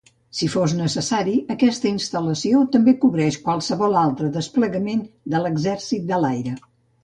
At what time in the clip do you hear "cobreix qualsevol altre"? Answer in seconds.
3.05-4.33